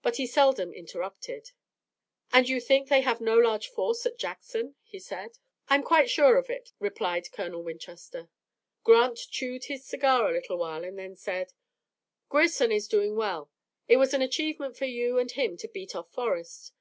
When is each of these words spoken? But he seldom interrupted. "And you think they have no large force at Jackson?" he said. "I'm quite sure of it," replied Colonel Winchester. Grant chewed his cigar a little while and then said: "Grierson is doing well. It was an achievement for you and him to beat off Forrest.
But 0.00 0.16
he 0.16 0.26
seldom 0.26 0.72
interrupted. 0.72 1.50
"And 2.32 2.48
you 2.48 2.62
think 2.62 2.88
they 2.88 3.02
have 3.02 3.20
no 3.20 3.36
large 3.36 3.68
force 3.68 4.06
at 4.06 4.16
Jackson?" 4.16 4.74
he 4.82 4.98
said. 4.98 5.36
"I'm 5.68 5.82
quite 5.82 6.08
sure 6.08 6.38
of 6.38 6.48
it," 6.48 6.72
replied 6.78 7.30
Colonel 7.30 7.62
Winchester. 7.62 8.30
Grant 8.84 9.18
chewed 9.30 9.64
his 9.64 9.84
cigar 9.84 10.30
a 10.30 10.32
little 10.32 10.56
while 10.56 10.82
and 10.82 10.98
then 10.98 11.14
said: 11.14 11.52
"Grierson 12.30 12.72
is 12.72 12.88
doing 12.88 13.16
well. 13.16 13.50
It 13.86 13.98
was 13.98 14.14
an 14.14 14.22
achievement 14.22 14.78
for 14.78 14.86
you 14.86 15.18
and 15.18 15.30
him 15.30 15.58
to 15.58 15.68
beat 15.68 15.94
off 15.94 16.10
Forrest. 16.10 16.72